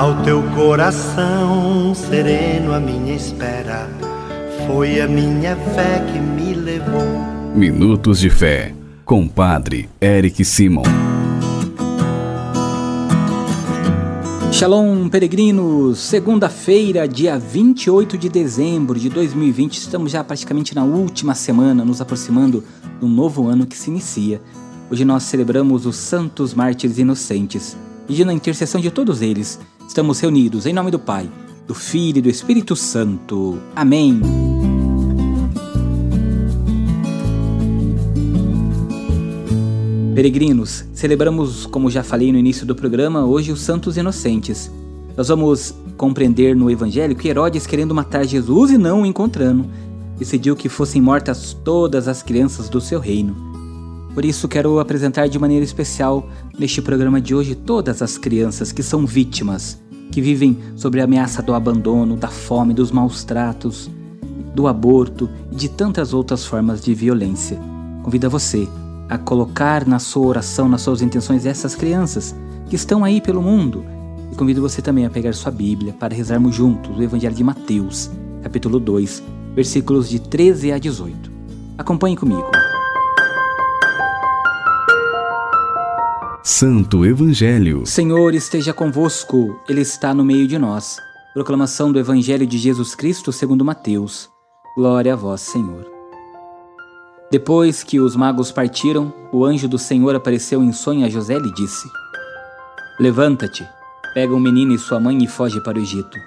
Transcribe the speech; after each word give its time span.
Ao 0.00 0.22
teu 0.22 0.42
coração 0.54 1.94
sereno, 1.94 2.72
a 2.72 2.80
minha 2.80 3.14
espera 3.14 3.86
foi 4.66 4.98
a 4.98 5.06
minha 5.06 5.54
fé 5.54 6.02
que 6.10 6.18
me 6.18 6.54
levou. 6.54 7.04
Minutos 7.54 8.18
de 8.18 8.30
Fé, 8.30 8.74
com 9.04 9.28
Padre 9.28 9.90
Eric 10.00 10.42
Simon. 10.42 10.84
Shalom, 14.50 15.06
peregrinos! 15.10 15.98
Segunda-feira, 15.98 17.06
dia 17.06 17.38
28 17.38 18.16
de 18.16 18.30
dezembro 18.30 18.98
de 18.98 19.10
2020, 19.10 19.76
estamos 19.76 20.12
já 20.12 20.24
praticamente 20.24 20.74
na 20.74 20.82
última 20.82 21.34
semana, 21.34 21.84
nos 21.84 22.00
aproximando 22.00 22.64
do 22.98 23.06
novo 23.06 23.48
ano 23.48 23.66
que 23.66 23.76
se 23.76 23.90
inicia. 23.90 24.40
Hoje 24.90 25.04
nós 25.04 25.24
celebramos 25.24 25.84
os 25.84 25.96
Santos 25.96 26.54
Mártires 26.54 26.96
Inocentes, 26.96 27.76
pedindo 28.06 28.30
a 28.30 28.34
intercessão 28.34 28.80
de 28.80 28.90
todos 28.90 29.20
eles. 29.20 29.60
Estamos 29.90 30.20
reunidos 30.20 30.66
em 30.66 30.72
nome 30.72 30.88
do 30.88 31.00
Pai, 31.00 31.28
do 31.66 31.74
Filho 31.74 32.18
e 32.18 32.22
do 32.22 32.28
Espírito 32.28 32.76
Santo. 32.76 33.58
Amém. 33.74 34.20
Peregrinos, 40.14 40.84
celebramos, 40.94 41.66
como 41.66 41.90
já 41.90 42.04
falei 42.04 42.30
no 42.30 42.38
início 42.38 42.64
do 42.64 42.76
programa, 42.76 43.26
hoje 43.26 43.50
os 43.50 43.62
Santos 43.62 43.96
Inocentes. 43.96 44.70
Nós 45.16 45.26
vamos 45.26 45.74
compreender 45.96 46.54
no 46.54 46.70
Evangelho 46.70 47.16
que 47.16 47.26
Herodes, 47.26 47.66
querendo 47.66 47.92
matar 47.92 48.24
Jesus 48.24 48.70
e 48.70 48.78
não 48.78 49.02
o 49.02 49.06
encontrando, 49.06 49.66
decidiu 50.16 50.54
que 50.54 50.68
fossem 50.68 51.02
mortas 51.02 51.52
todas 51.64 52.06
as 52.06 52.22
crianças 52.22 52.68
do 52.68 52.80
seu 52.80 53.00
reino. 53.00 53.49
Por 54.14 54.24
isso, 54.24 54.48
quero 54.48 54.80
apresentar 54.80 55.28
de 55.28 55.38
maneira 55.38 55.64
especial 55.64 56.28
neste 56.58 56.82
programa 56.82 57.20
de 57.20 57.34
hoje 57.34 57.54
todas 57.54 58.02
as 58.02 58.18
crianças 58.18 58.72
que 58.72 58.82
são 58.82 59.06
vítimas, 59.06 59.80
que 60.10 60.20
vivem 60.20 60.58
sob 60.74 61.00
a 61.00 61.04
ameaça 61.04 61.40
do 61.40 61.54
abandono, 61.54 62.16
da 62.16 62.28
fome, 62.28 62.74
dos 62.74 62.90
maus 62.90 63.22
tratos, 63.22 63.88
do 64.54 64.66
aborto 64.66 65.30
e 65.52 65.54
de 65.54 65.68
tantas 65.68 66.12
outras 66.12 66.44
formas 66.44 66.82
de 66.82 66.92
violência. 66.92 67.58
Convido 68.02 68.26
a 68.26 68.30
você 68.30 68.68
a 69.08 69.18
colocar 69.18 69.86
na 69.86 69.98
sua 69.98 70.26
oração, 70.26 70.68
nas 70.68 70.82
suas 70.82 71.02
intenções, 71.02 71.46
essas 71.46 71.74
crianças 71.74 72.34
que 72.68 72.76
estão 72.76 73.04
aí 73.04 73.20
pelo 73.20 73.42
mundo. 73.42 73.84
E 74.30 74.36
convido 74.36 74.60
você 74.60 74.80
também 74.80 75.04
a 75.04 75.10
pegar 75.10 75.34
sua 75.34 75.50
Bíblia 75.50 75.92
para 75.92 76.14
rezarmos 76.14 76.54
juntos 76.54 76.96
o 76.96 77.02
Evangelho 77.02 77.34
de 77.34 77.42
Mateus, 77.42 78.10
capítulo 78.42 78.78
2, 78.78 79.22
versículos 79.54 80.08
de 80.08 80.20
13 80.20 80.72
a 80.72 80.78
18. 80.78 81.30
Acompanhe 81.76 82.16
comigo. 82.16 82.59
Santo 86.52 87.06
Evangelho. 87.06 87.86
Senhor 87.86 88.34
esteja 88.34 88.74
convosco, 88.74 89.60
Ele 89.68 89.82
está 89.82 90.12
no 90.12 90.24
meio 90.24 90.48
de 90.48 90.58
nós. 90.58 90.96
Proclamação 91.32 91.92
do 91.92 91.98
Evangelho 91.98 92.44
de 92.44 92.58
Jesus 92.58 92.92
Cristo 92.92 93.30
segundo 93.30 93.64
Mateus. 93.64 94.28
Glória 94.76 95.12
a 95.12 95.16
vós, 95.16 95.42
Senhor. 95.42 95.86
Depois 97.30 97.84
que 97.84 98.00
os 98.00 98.16
magos 98.16 98.50
partiram, 98.50 99.14
o 99.32 99.44
anjo 99.44 99.68
do 99.68 99.78
Senhor 99.78 100.12
apareceu 100.16 100.60
em 100.60 100.72
sonho 100.72 101.06
a 101.06 101.08
José 101.08 101.36
e 101.36 101.38
lhe 101.38 101.54
disse: 101.54 101.88
Levanta-te, 102.98 103.64
pega 104.12 104.34
o 104.34 104.40
menino 104.40 104.74
e 104.74 104.78
sua 104.78 104.98
mãe 104.98 105.16
e 105.22 105.28
foge 105.28 105.62
para 105.62 105.78
o 105.78 105.80
Egito. 105.80 106.18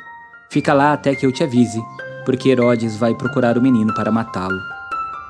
Fica 0.49 0.73
lá 0.73 0.93
até 0.93 1.13
que 1.13 1.25
eu 1.25 1.33
te 1.33 1.43
avise, 1.43 1.81
porque 2.25 2.47
Herodes 2.47 2.95
vai 2.95 3.13
procurar 3.13 3.57
o 3.57 3.61
menino 3.61 3.93
para 3.93 4.09
matá-lo. 4.09 4.57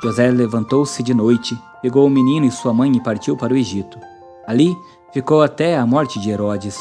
José 0.04 0.30
levantou-se 0.30 1.02
de 1.02 1.16
noite, 1.16 1.60
pegou 1.82 2.06
o 2.06 2.12
menino 2.12 2.46
e 2.46 2.52
sua 2.52 2.76
mãe 2.76 2.96
e 2.96 3.04
partiu 3.04 3.36
para 3.36 3.56
o 3.56 3.58
Egito. 3.58 4.13
Ali 4.46 4.76
ficou 5.14 5.42
até 5.42 5.78
a 5.78 5.86
morte 5.86 6.20
de 6.20 6.30
Herodes, 6.30 6.78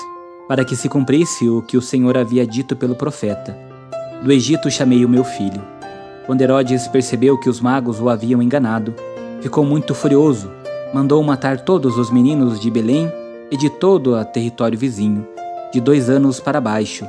para 0.48 0.64
que 0.64 0.74
se 0.74 0.88
cumprisse 0.88 1.48
o 1.48 1.62
que 1.62 1.76
o 1.76 1.82
Senhor 1.82 2.16
havia 2.16 2.46
dito 2.46 2.74
pelo 2.74 2.94
profeta: 2.94 3.56
Do 4.22 4.32
Egito 4.32 4.70
chamei 4.70 5.04
o 5.04 5.08
meu 5.08 5.24
filho. 5.24 5.62
Quando 6.26 6.42
Herodes 6.42 6.86
percebeu 6.88 7.38
que 7.38 7.48
os 7.48 7.60
magos 7.60 8.00
o 8.00 8.08
haviam 8.08 8.42
enganado, 8.42 8.94
ficou 9.40 9.64
muito 9.64 9.94
furioso, 9.94 10.50
mandou 10.94 11.22
matar 11.22 11.60
todos 11.60 11.98
os 11.98 12.10
meninos 12.10 12.60
de 12.60 12.70
Belém 12.70 13.10
e 13.50 13.56
de 13.56 13.68
todo 13.68 14.14
o 14.14 14.24
território 14.24 14.78
vizinho, 14.78 15.26
de 15.72 15.80
dois 15.80 16.08
anos 16.08 16.38
para 16.40 16.60
baixo, 16.60 17.06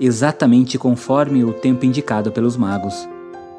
exatamente 0.00 0.78
conforme 0.78 1.44
o 1.44 1.52
tempo 1.52 1.84
indicado 1.84 2.32
pelos 2.32 2.56
magos. 2.56 3.08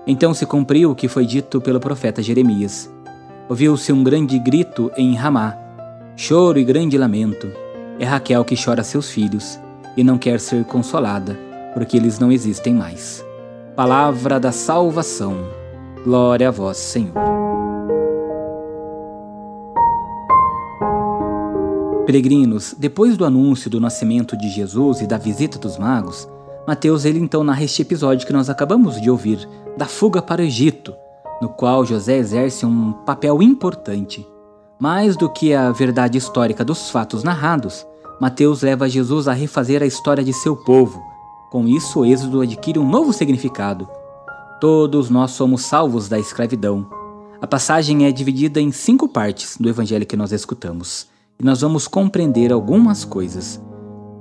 Então 0.07 0.33
se 0.33 0.45
cumpriu 0.45 0.91
o 0.91 0.95
que 0.95 1.07
foi 1.07 1.25
dito 1.25 1.59
pelo 1.59 1.79
profeta 1.79 2.21
Jeremias. 2.21 2.91
Ouviu-se 3.47 3.91
um 3.91 4.03
grande 4.03 4.37
grito 4.39 4.91
em 4.97 5.15
Ramá, 5.15 5.55
choro 6.15 6.57
e 6.57 6.63
grande 6.63 6.97
lamento. 6.97 7.51
É 7.99 8.05
Raquel 8.05 8.45
que 8.45 8.55
chora 8.61 8.83
seus 8.83 9.09
filhos 9.09 9.59
e 9.97 10.03
não 10.03 10.17
quer 10.17 10.39
ser 10.39 10.63
consolada, 10.65 11.37
porque 11.73 11.97
eles 11.97 12.19
não 12.19 12.31
existem 12.31 12.73
mais. 12.73 13.25
Palavra 13.75 14.39
da 14.39 14.51
salvação. 14.51 15.35
Glória 16.03 16.47
a 16.47 16.51
vós, 16.51 16.77
Senhor. 16.77 17.13
Peregrinos, 22.05 22.75
depois 22.77 23.17
do 23.17 23.25
anúncio 23.25 23.69
do 23.69 23.79
nascimento 23.79 24.37
de 24.37 24.49
Jesus 24.49 25.01
e 25.01 25.07
da 25.07 25.17
visita 25.17 25.57
dos 25.57 25.77
magos, 25.77 26.29
Mateus 26.67 27.03
ele 27.03 27.19
então 27.19 27.43
narra 27.43 27.63
este 27.63 27.81
episódio 27.81 28.25
que 28.25 28.33
nós 28.33 28.49
acabamos 28.49 29.01
de 29.01 29.09
ouvir, 29.09 29.47
da 29.75 29.85
fuga 29.85 30.21
para 30.21 30.41
o 30.41 30.45
Egito, 30.45 30.93
no 31.41 31.49
qual 31.49 31.85
José 31.85 32.17
exerce 32.17 32.65
um 32.65 32.91
papel 32.91 33.41
importante. 33.41 34.25
Mais 34.79 35.15
do 35.15 35.29
que 35.29 35.53
a 35.53 35.71
verdade 35.71 36.17
histórica 36.17 36.63
dos 36.65 36.89
fatos 36.89 37.23
narrados, 37.23 37.85
Mateus 38.19 38.61
leva 38.61 38.89
Jesus 38.89 39.27
a 39.27 39.33
refazer 39.33 39.81
a 39.81 39.85
história 39.85 40.23
de 40.23 40.33
seu 40.33 40.55
povo, 40.55 41.01
com 41.55 41.65
isso, 41.67 42.01
o 42.01 42.05
Êxodo 42.05 42.41
adquire 42.41 42.77
um 42.77 42.85
novo 42.85 43.13
significado. 43.13 43.87
Todos 44.59 45.09
nós 45.09 45.31
somos 45.31 45.61
salvos 45.61 46.09
da 46.09 46.19
escravidão. 46.19 46.85
A 47.41 47.47
passagem 47.47 48.05
é 48.05 48.11
dividida 48.11 48.59
em 48.59 48.73
cinco 48.73 49.07
partes 49.07 49.55
do 49.57 49.69
evangelho 49.69 50.05
que 50.05 50.17
nós 50.17 50.33
escutamos, 50.33 51.07
e 51.39 51.45
nós 51.45 51.61
vamos 51.61 51.87
compreender 51.87 52.51
algumas 52.51 53.05
coisas. 53.05 53.61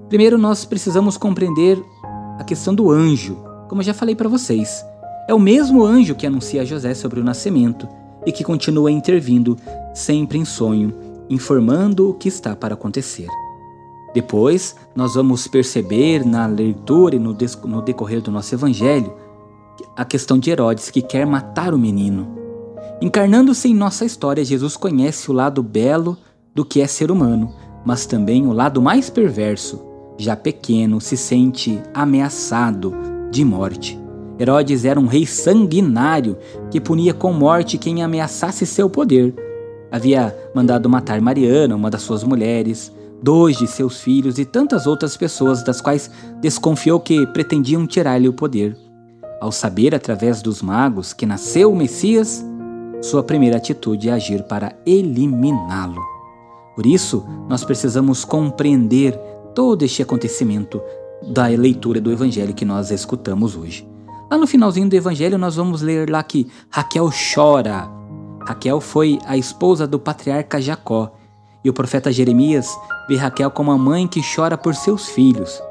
Primeiro, 0.08 0.38
nós 0.38 0.64
precisamos 0.64 1.16
compreender 1.16 1.82
a 2.38 2.44
questão 2.44 2.72
do 2.72 2.88
anjo, 2.88 3.36
como 3.68 3.80
eu 3.80 3.86
já 3.86 3.94
falei 3.94 4.14
para 4.14 4.28
vocês. 4.28 4.84
É 5.26 5.34
o 5.34 5.40
mesmo 5.40 5.84
anjo 5.84 6.14
que 6.14 6.28
anuncia 6.28 6.62
a 6.62 6.64
José 6.64 6.94
sobre 6.94 7.18
o 7.18 7.24
nascimento 7.24 7.88
e 8.26 8.32
que 8.32 8.44
continua 8.44 8.90
intervindo, 8.90 9.56
sempre 9.94 10.38
em 10.38 10.44
sonho, 10.44 10.94
informando 11.28 12.10
o 12.10 12.14
que 12.14 12.28
está 12.28 12.54
para 12.54 12.74
acontecer. 12.74 13.28
Depois, 14.14 14.76
nós 14.94 15.14
vamos 15.14 15.48
perceber 15.48 16.24
na 16.24 16.46
leitura 16.46 17.16
e 17.16 17.18
no, 17.18 17.36
no 17.64 17.82
decorrer 17.82 18.22
do 18.22 18.30
nosso 18.30 18.54
evangelho 18.54 19.12
a 19.96 20.04
questão 20.04 20.38
de 20.38 20.50
Herodes 20.50 20.90
que 20.90 21.02
quer 21.02 21.26
matar 21.26 21.74
o 21.74 21.78
menino. 21.78 22.28
Encarnando-se 23.02 23.68
em 23.68 23.74
nossa 23.74 24.04
história, 24.04 24.44
Jesus 24.44 24.76
conhece 24.76 25.30
o 25.30 25.34
lado 25.34 25.62
belo 25.62 26.16
do 26.54 26.64
que 26.64 26.80
é 26.80 26.86
ser 26.86 27.10
humano, 27.10 27.52
mas 27.84 28.06
também 28.06 28.46
o 28.46 28.52
lado 28.52 28.80
mais 28.80 29.10
perverso. 29.10 29.82
Já 30.16 30.36
pequeno, 30.36 31.00
se 31.00 31.16
sente 31.16 31.82
ameaçado 31.92 32.94
de 33.32 33.44
morte. 33.44 34.03
Herodes 34.38 34.84
era 34.84 34.98
um 34.98 35.06
rei 35.06 35.26
sanguinário 35.26 36.36
que 36.70 36.80
punia 36.80 37.14
com 37.14 37.32
morte 37.32 37.78
quem 37.78 38.02
ameaçasse 38.02 38.66
seu 38.66 38.90
poder. 38.90 39.34
Havia 39.90 40.36
mandado 40.54 40.88
matar 40.88 41.20
Mariana, 41.20 41.76
uma 41.76 41.88
das 41.88 42.02
suas 42.02 42.24
mulheres, 42.24 42.92
dois 43.22 43.56
de 43.56 43.66
seus 43.66 44.00
filhos 44.00 44.38
e 44.38 44.44
tantas 44.44 44.86
outras 44.86 45.16
pessoas 45.16 45.62
das 45.62 45.80
quais 45.80 46.10
desconfiou 46.40 46.98
que 46.98 47.26
pretendiam 47.28 47.86
tirar-lhe 47.86 48.28
o 48.28 48.32
poder. 48.32 48.76
Ao 49.40 49.52
saber 49.52 49.94
através 49.94 50.42
dos 50.42 50.60
magos 50.60 51.12
que 51.12 51.26
nasceu 51.26 51.72
o 51.72 51.76
Messias, 51.76 52.44
sua 53.00 53.22
primeira 53.22 53.58
atitude 53.58 54.08
é 54.08 54.12
agir 54.12 54.42
para 54.44 54.74
eliminá-lo. 54.84 56.02
Por 56.74 56.86
isso, 56.86 57.24
nós 57.48 57.62
precisamos 57.62 58.24
compreender 58.24 59.16
todo 59.54 59.84
este 59.84 60.02
acontecimento 60.02 60.82
da 61.22 61.46
leitura 61.46 62.00
do 62.00 62.10
evangelho 62.10 62.52
que 62.52 62.64
nós 62.64 62.90
escutamos 62.90 63.56
hoje. 63.56 63.93
Lá 64.30 64.38
no 64.38 64.46
finalzinho 64.46 64.88
do 64.88 64.94
evangelho, 64.94 65.38
nós 65.38 65.56
vamos 65.56 65.82
ler 65.82 66.08
lá 66.08 66.22
que 66.22 66.46
Raquel 66.70 67.10
chora. 67.34 67.88
Raquel 68.46 68.80
foi 68.80 69.18
a 69.26 69.36
esposa 69.36 69.86
do 69.86 69.98
patriarca 69.98 70.60
Jacó, 70.60 71.12
e 71.64 71.70
o 71.70 71.72
profeta 71.72 72.12
Jeremias 72.12 72.78
vê 73.08 73.16
Raquel 73.16 73.50
como 73.50 73.70
a 73.70 73.78
mãe 73.78 74.06
que 74.06 74.20
chora 74.34 74.56
por 74.56 74.74
seus 74.74 75.08
filhos, 75.08 75.62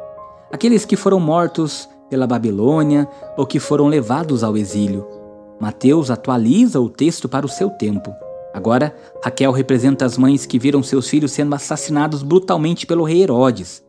aqueles 0.52 0.86
que 0.86 0.96
foram 0.96 1.20
mortos 1.20 1.88
pela 2.10 2.28
Babilônia 2.28 3.08
ou 3.38 3.46
que 3.46 3.60
foram 3.60 3.88
levados 3.88 4.44
ao 4.44 4.58
exílio. 4.58 5.08
Mateus 5.60 6.10
atualiza 6.10 6.80
o 6.80 6.90
texto 6.90 7.30
para 7.30 7.46
o 7.46 7.50
seu 7.50 7.70
tempo. 7.70 8.14
Agora, 8.54 8.96
Raquel 9.24 9.52
representa 9.52 10.06
as 10.06 10.18
mães 10.18 10.46
que 10.46 10.60
viram 10.60 10.84
seus 10.84 11.08
filhos 11.08 11.32
sendo 11.32 11.56
assassinados 11.56 12.22
brutalmente 12.22 12.86
pelo 12.86 13.04
rei 13.04 13.24
Herodes. 13.24 13.84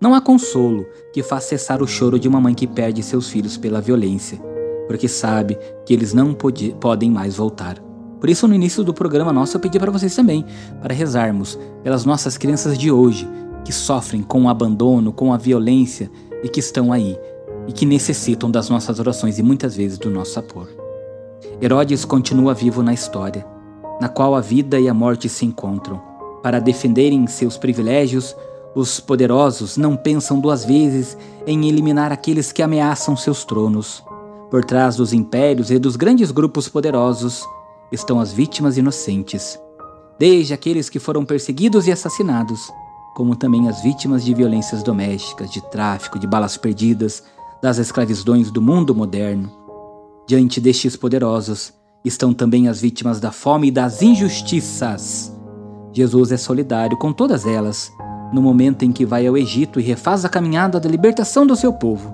Não 0.00 0.14
há 0.14 0.20
consolo 0.20 0.86
que 1.12 1.22
faça 1.22 1.48
cessar 1.48 1.82
o 1.82 1.86
choro 1.86 2.18
de 2.18 2.28
uma 2.28 2.40
mãe 2.40 2.54
que 2.54 2.66
perde 2.66 3.02
seus 3.02 3.30
filhos 3.30 3.56
pela 3.56 3.80
violência, 3.80 4.38
porque 4.86 5.08
sabe 5.08 5.58
que 5.86 5.94
eles 5.94 6.12
não 6.12 6.36
podem 6.80 7.10
mais 7.10 7.36
voltar. 7.36 7.78
Por 8.20 8.28
isso, 8.28 8.46
no 8.46 8.54
início 8.54 8.84
do 8.84 8.92
programa 8.92 9.32
nosso, 9.32 9.56
eu 9.56 9.60
pedi 9.60 9.78
para 9.78 9.90
vocês 9.90 10.14
também, 10.14 10.44
para 10.82 10.94
rezarmos 10.94 11.58
pelas 11.82 12.04
nossas 12.04 12.36
crianças 12.36 12.76
de 12.76 12.90
hoje, 12.90 13.28
que 13.64 13.72
sofrem 13.72 14.22
com 14.22 14.44
o 14.44 14.48
abandono, 14.48 15.12
com 15.12 15.32
a 15.32 15.36
violência 15.36 16.10
os 28.76 29.00
poderosos 29.00 29.78
não 29.78 29.96
pensam 29.96 30.38
duas 30.38 30.62
vezes 30.62 31.16
em 31.46 31.66
eliminar 31.66 32.12
aqueles 32.12 32.52
que 32.52 32.62
ameaçam 32.62 33.16
seus 33.16 33.42
tronos. 33.42 34.04
Por 34.50 34.66
trás 34.66 34.96
dos 34.96 35.14
impérios 35.14 35.70
e 35.70 35.78
dos 35.78 35.96
grandes 35.96 36.30
grupos 36.30 36.68
poderosos 36.68 37.42
estão 37.90 38.20
as 38.20 38.34
vítimas 38.34 38.76
inocentes, 38.76 39.58
desde 40.18 40.52
aqueles 40.52 40.90
que 40.90 40.98
foram 40.98 41.24
perseguidos 41.24 41.86
e 41.86 41.92
assassinados, 41.92 42.70
como 43.14 43.34
também 43.34 43.66
as 43.66 43.82
vítimas 43.82 44.22
de 44.22 44.34
violências 44.34 44.82
domésticas, 44.82 45.50
de 45.50 45.62
tráfico, 45.70 46.18
de 46.18 46.26
balas 46.26 46.58
perdidas, 46.58 47.22
das 47.62 47.78
escravidões 47.78 48.50
do 48.50 48.60
mundo 48.60 48.94
moderno. 48.94 49.50
Diante 50.26 50.60
destes 50.60 50.96
poderosos 50.96 51.72
estão 52.04 52.34
também 52.34 52.68
as 52.68 52.78
vítimas 52.82 53.20
da 53.20 53.32
fome 53.32 53.68
e 53.68 53.70
das 53.70 54.02
injustiças. 54.02 55.32
Jesus 55.94 56.30
é 56.30 56.36
solidário 56.36 56.98
com 56.98 57.10
todas 57.10 57.46
elas 57.46 57.90
no 58.32 58.42
momento 58.42 58.84
em 58.84 58.92
que 58.92 59.06
vai 59.06 59.26
ao 59.26 59.36
Egito 59.36 59.80
e 59.80 59.82
refaz 59.82 60.24
a 60.24 60.28
caminhada 60.28 60.80
da 60.80 60.88
libertação 60.88 61.46
do 61.46 61.56
seu 61.56 61.72
povo. 61.72 62.12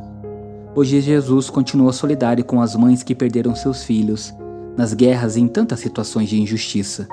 Hoje 0.74 1.00
Jesus 1.00 1.50
continua 1.50 1.92
solidário 1.92 2.44
com 2.44 2.60
as 2.60 2.74
mães 2.74 3.02
que 3.02 3.14
perderam 3.14 3.54
seus 3.54 3.84
filhos 3.84 4.32
nas 4.76 4.94
guerras 4.94 5.36
e 5.36 5.40
em 5.40 5.48
tantas 5.48 5.80
situações 5.80 6.28
de 6.28 6.40
injustiça. 6.40 7.06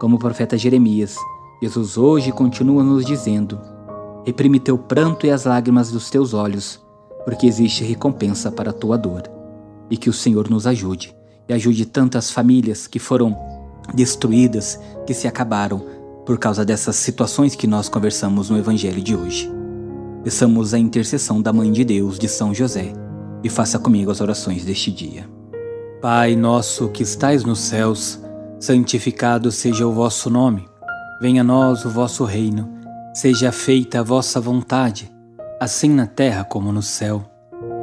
Como 0.00 0.16
o 0.16 0.18
profeta 0.18 0.58
Jeremias, 0.58 1.16
Jesus 1.62 1.96
hoje 1.96 2.32
continua 2.32 2.82
nos 2.82 3.04
dizendo: 3.04 3.60
Reprime 4.24 4.58
teu 4.58 4.76
pranto 4.76 5.26
e 5.26 5.30
as 5.30 5.44
lágrimas 5.44 5.90
dos 5.90 6.10
teus 6.10 6.34
olhos, 6.34 6.80
porque 7.24 7.46
existe 7.46 7.84
recompensa 7.84 8.50
para 8.50 8.70
a 8.70 8.74
tua 8.74 8.98
dor. 8.98 9.22
E 9.88 9.96
que 9.96 10.10
o 10.10 10.12
Senhor 10.12 10.50
nos 10.50 10.66
ajude, 10.66 11.14
e 11.48 11.54
ajude 11.54 11.86
tantas 11.86 12.30
famílias 12.30 12.88
que 12.88 12.98
foram 12.98 13.36
destruídas, 13.94 14.80
que 15.06 15.14
se 15.14 15.28
acabaram 15.28 15.84
por 16.26 16.36
causa 16.38 16.64
dessas 16.64 16.96
situações 16.96 17.54
que 17.54 17.66
nós 17.66 17.88
conversamos 17.88 18.50
no 18.50 18.58
Evangelho 18.58 19.00
de 19.00 19.14
hoje. 19.16 19.50
Peçamos 20.24 20.74
a 20.74 20.78
intercessão 20.78 21.40
da 21.40 21.52
Mãe 21.52 21.70
de 21.70 21.84
Deus, 21.84 22.18
de 22.18 22.28
São 22.28 22.52
José, 22.52 22.92
e 23.44 23.48
faça 23.48 23.78
comigo 23.78 24.10
as 24.10 24.20
orações 24.20 24.64
deste 24.64 24.90
dia. 24.90 25.30
Pai 26.02 26.34
nosso 26.34 26.88
que 26.88 27.04
estais 27.04 27.44
nos 27.44 27.60
céus, 27.60 28.20
santificado 28.58 29.52
seja 29.52 29.86
o 29.86 29.92
vosso 29.92 30.28
nome. 30.28 30.68
Venha 31.22 31.42
a 31.42 31.44
nós 31.44 31.84
o 31.84 31.90
vosso 31.90 32.24
reino. 32.24 32.68
Seja 33.14 33.52
feita 33.52 34.00
a 34.00 34.02
vossa 34.02 34.40
vontade 34.40 35.10
assim 35.60 35.88
na 35.90 36.06
terra 36.06 36.44
como 36.44 36.72
no 36.72 36.82
céu. 36.82 37.24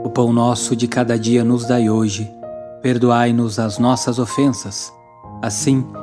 O 0.04 0.10
pão 0.10 0.32
nosso 0.32 0.76
de 0.76 0.88
cada 0.88 1.18
dia 1.18 1.44
nos 1.44 1.66
dai 1.66 1.90
hoje. 1.90 2.30
Perdoai-nos 2.82 3.60
as 3.60 3.80
nossas 3.80 4.20
ofensas, 4.20 4.92
assim 5.42 5.82
como 5.82 6.03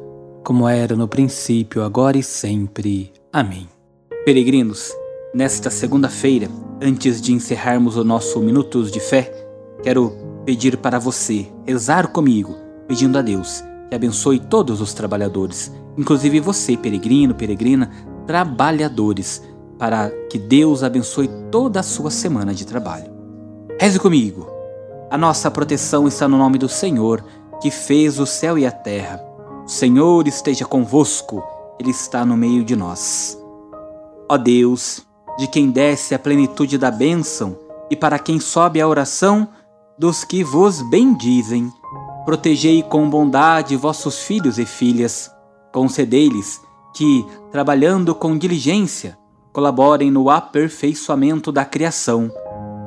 como 0.43 0.67
era 0.67 0.95
no 0.95 1.07
princípio, 1.07 1.83
agora 1.83 2.17
e 2.17 2.23
sempre. 2.23 3.11
Amém. 3.31 3.67
Peregrinos, 4.25 4.91
nesta 5.33 5.69
segunda-feira, 5.69 6.49
antes 6.81 7.21
de 7.21 7.33
encerrarmos 7.33 7.97
o 7.97 8.03
nosso 8.03 8.39
Minutos 8.39 8.91
de 8.91 8.99
Fé, 8.99 9.31
quero 9.83 10.13
pedir 10.45 10.77
para 10.77 10.99
você 10.99 11.47
rezar 11.65 12.07
comigo, 12.07 12.55
pedindo 12.87 13.17
a 13.17 13.21
Deus 13.21 13.63
que 13.91 13.95
abençoe 13.95 14.39
todos 14.39 14.79
os 14.79 14.93
trabalhadores, 14.93 15.69
inclusive 15.97 16.39
você, 16.39 16.77
peregrino, 16.77 17.35
peregrina, 17.35 17.91
trabalhadores 18.25 19.43
para 19.77 20.09
que 20.29 20.39
Deus 20.39 20.81
abençoe 20.81 21.29
toda 21.51 21.81
a 21.81 21.83
sua 21.83 22.09
semana 22.09 22.53
de 22.53 22.65
trabalho. 22.65 23.11
Reze 23.77 23.99
comigo. 23.99 24.47
A 25.09 25.17
nossa 25.17 25.51
proteção 25.51 26.07
está 26.07 26.25
no 26.25 26.37
nome 26.37 26.57
do 26.57 26.69
Senhor, 26.69 27.21
que 27.61 27.69
fez 27.69 28.17
o 28.17 28.25
céu 28.25 28.57
e 28.57 28.65
a 28.65 28.71
terra. 28.71 29.30
Senhor 29.71 30.27
esteja 30.27 30.65
convosco, 30.65 31.41
Ele 31.79 31.91
está 31.91 32.25
no 32.25 32.35
meio 32.35 32.61
de 32.61 32.75
nós. 32.75 33.41
Ó 34.29 34.37
Deus, 34.37 35.07
de 35.39 35.47
quem 35.47 35.71
desce 35.71 36.13
a 36.13 36.19
plenitude 36.19 36.77
da 36.77 36.91
bênção 36.91 37.57
e 37.89 37.95
para 37.95 38.19
quem 38.19 38.37
sobe 38.37 38.81
a 38.81 38.87
oração 38.87 39.47
dos 39.97 40.25
que 40.25 40.43
vos 40.43 40.81
bendizem, 40.89 41.71
protegei 42.25 42.83
com 42.83 43.09
bondade 43.09 43.77
vossos 43.77 44.19
filhos 44.19 44.59
e 44.59 44.65
filhas, 44.65 45.31
concedei-lhes 45.71 46.59
que, 46.93 47.25
trabalhando 47.49 48.13
com 48.13 48.37
diligência, 48.37 49.17
colaborem 49.53 50.11
no 50.11 50.29
aperfeiçoamento 50.29 51.49
da 51.49 51.63
criação, 51.63 52.29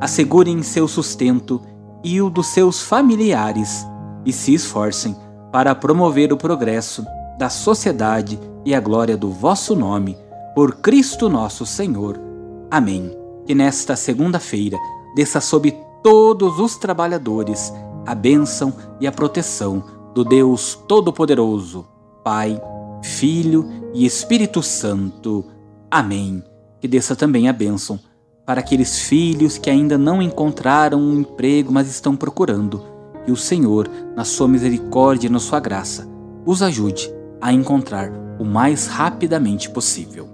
assegurem 0.03 0.63
seu 0.63 0.87
sustento 0.87 1.63
e 2.05 2.21
o 2.21 2.29
dos 2.29 2.49
seus 2.49 2.83
familiares 2.83 3.87
e 4.27 4.35
se 4.35 4.53
esforcem 4.53 5.24
para 5.55 5.73
promover 5.73 6.33
o 6.33 6.37
progresso 6.37 7.07
da 7.39 7.49
sociedade 7.49 8.41
e 8.65 8.75
a 8.75 8.81
glória 8.81 9.17
do 9.17 9.31
vosso 9.31 9.77
nome, 9.77 10.19
por 10.53 10.79
Cristo 10.79 11.29
nosso 11.29 11.65
Senhor. 11.65 12.21
Amém. 12.69 13.17
Que 13.47 13.55
nesta 13.55 13.95
segunda-feira 13.95 14.77
desça 15.15 15.41
sobre 15.41 15.79
todos 16.03 16.59
os 16.59 16.77
trabalhadores 16.77 17.73
a 18.05 18.17
bênção 18.17 18.75
e 19.01 19.07
a 19.07 19.13
proteção 19.13 19.85
do 20.13 20.25
Deus 20.25 20.75
Todo-Poderoso, 20.89 21.87
Pai, 22.25 22.61
Filho 23.01 23.65
e 23.95 24.05
Espírito 24.05 24.61
Santo. 24.61 25.45
Amém 25.89 26.43
que 26.81 26.89
desça 26.89 27.15
também 27.15 27.49
a 27.49 27.53
bênção 27.53 28.01
para 28.45 28.59
aqueles 28.59 28.99
filhos 28.99 29.57
que 29.57 29.71
ainda 29.71 29.97
não 29.97 30.21
encontraram 30.21 31.01
um 31.01 31.21
emprego, 31.21 31.73
mas 31.73 31.89
estão 31.89 32.17
procurando. 32.17 32.94
E 33.27 33.33
o 33.33 33.37
Senhor, 33.37 33.89
na 34.15 34.25
sua 34.25 34.47
misericórdia 34.47 35.29
e 35.29 35.31
na 35.31 35.39
sua 35.39 35.59
graça, 35.59 36.07
os 36.45 36.63
ajude 36.63 37.11
a 37.41 37.53
encontrar 37.53 38.11
o 38.39 38.45
mais 38.45 38.87
rapidamente 38.87 39.71
possível. 39.71 40.29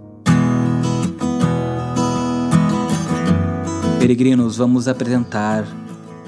Peregrinos, 3.99 4.57
vamos 4.57 4.89
apresentar 4.89 5.65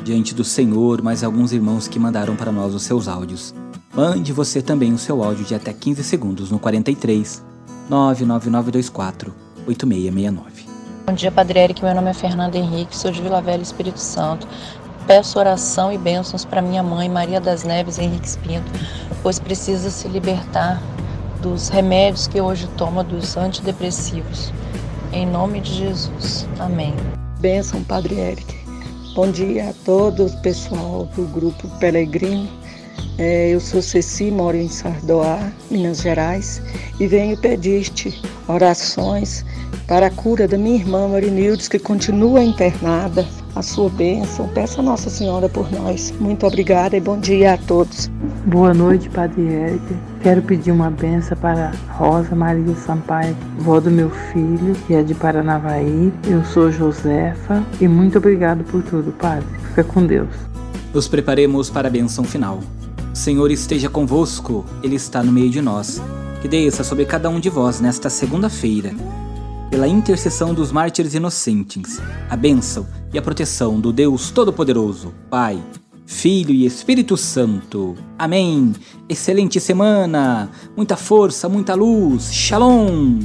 diante 0.04 0.34
do 0.34 0.44
Senhor 0.44 1.02
mais 1.02 1.24
alguns 1.24 1.52
irmãos 1.52 1.88
que 1.88 1.98
mandaram 1.98 2.36
para 2.36 2.52
nós 2.52 2.74
os 2.74 2.82
seus 2.82 3.08
áudios. 3.08 3.54
Mande 3.94 4.32
você 4.32 4.62
também 4.62 4.92
o 4.92 4.98
seu 4.98 5.22
áudio 5.22 5.44
de 5.44 5.54
até 5.54 5.72
15 5.72 6.04
segundos 6.04 6.50
no 6.50 6.58
43 6.58 7.44
99924 7.88 9.34
8669. 9.66 10.72
Bom 11.04 11.14
dia, 11.14 11.32
Padre 11.32 11.58
Eric. 11.58 11.82
Meu 11.82 11.94
nome 11.94 12.10
é 12.10 12.14
Fernando 12.14 12.54
Henrique, 12.54 12.96
sou 12.96 13.10
de 13.10 13.20
Vila 13.20 13.40
Velha, 13.42 13.60
Espírito 13.60 13.98
Santo. 13.98 14.46
Peço 15.06 15.38
oração 15.38 15.92
e 15.92 15.98
bênçãos 15.98 16.44
para 16.44 16.62
minha 16.62 16.82
mãe, 16.82 17.08
Maria 17.08 17.40
das 17.40 17.64
Neves 17.64 17.98
Henrique 17.98 18.38
Pinto, 18.38 18.70
pois 19.22 19.38
precisa 19.38 19.90
se 19.90 20.06
libertar 20.08 20.80
dos 21.40 21.68
remédios 21.68 22.28
que 22.28 22.40
hoje 22.40 22.68
toma, 22.76 23.02
dos 23.02 23.36
antidepressivos. 23.36 24.52
Em 25.12 25.26
nome 25.26 25.60
de 25.60 25.74
Jesus. 25.74 26.46
Amém. 26.58 26.94
Bênção, 27.40 27.82
Padre 27.82 28.14
Eric. 28.14 28.62
Bom 29.14 29.30
dia 29.30 29.70
a 29.70 29.72
todos, 29.84 30.34
pessoal 30.36 31.06
do 31.16 31.26
Grupo 31.26 31.68
Pelegrino. 31.78 32.48
É, 33.18 33.50
eu 33.50 33.60
sou 33.60 33.82
Ceci, 33.82 34.30
moro 34.30 34.56
em 34.56 34.68
Sardoá, 34.68 35.50
Minas 35.70 36.00
Gerais, 36.00 36.62
e 36.98 37.06
venho 37.06 37.36
pedir-te 37.36 38.22
orações 38.48 39.44
para 39.86 40.06
a 40.06 40.10
cura 40.10 40.48
da 40.48 40.56
minha 40.56 40.76
irmã 40.76 41.08
Marinildes, 41.08 41.68
que 41.68 41.78
continua 41.78 42.42
internada. 42.42 43.26
A 43.54 43.60
sua 43.60 43.90
bênção. 43.90 44.48
Peça 44.48 44.80
a 44.80 44.82
Nossa 44.82 45.10
Senhora 45.10 45.46
por 45.46 45.70
nós. 45.70 46.12
Muito 46.18 46.46
obrigada 46.46 46.96
e 46.96 47.00
bom 47.00 47.18
dia 47.18 47.52
a 47.54 47.58
todos. 47.58 48.10
Boa 48.46 48.72
noite, 48.72 49.10
Padre 49.10 49.42
Eric. 49.42 49.82
Quero 50.22 50.40
pedir 50.40 50.72
uma 50.72 50.90
benção 50.90 51.36
para 51.36 51.72
Rosa 51.90 52.34
Maria 52.34 52.74
Sampaio, 52.76 53.36
vó 53.58 53.78
do 53.78 53.90
meu 53.90 54.08
filho, 54.10 54.74
que 54.86 54.94
é 54.94 55.02
de 55.02 55.14
Paranavaí. 55.14 56.10
Eu 56.26 56.42
sou 56.46 56.72
Josefa 56.72 57.62
e 57.78 57.86
muito 57.86 58.16
obrigado 58.16 58.64
por 58.64 58.82
tudo, 58.82 59.12
Padre. 59.12 59.46
Fica 59.68 59.84
com 59.84 60.06
Deus. 60.06 60.30
Nos 60.94 61.06
preparemos 61.06 61.68
para 61.68 61.88
a 61.88 61.90
benção 61.90 62.24
final. 62.24 62.60
O 63.12 63.16
Senhor 63.16 63.50
esteja 63.50 63.90
convosco, 63.90 64.64
Ele 64.82 64.96
está 64.96 65.22
no 65.22 65.30
meio 65.30 65.50
de 65.50 65.60
nós. 65.60 66.00
Que 66.40 66.48
desça 66.48 66.82
sobre 66.82 67.04
cada 67.04 67.28
um 67.28 67.38
de 67.38 67.50
vós 67.50 67.80
nesta 67.80 68.08
segunda-feira 68.08 68.92
pela 69.72 69.88
intercessão 69.88 70.52
dos 70.52 70.70
mártires 70.70 71.14
inocentes, 71.14 71.98
a 72.28 72.36
bênção 72.36 72.86
e 73.10 73.16
a 73.16 73.22
proteção 73.22 73.80
do 73.80 73.90
Deus 73.90 74.30
Todo-Poderoso, 74.30 75.14
Pai, 75.30 75.58
Filho 76.04 76.50
e 76.50 76.66
Espírito 76.66 77.16
Santo. 77.16 77.96
Amém. 78.18 78.74
Excelente 79.08 79.58
semana, 79.58 80.50
muita 80.76 80.94
força, 80.94 81.48
muita 81.48 81.74
luz. 81.74 82.30
Shalom. 82.30 83.18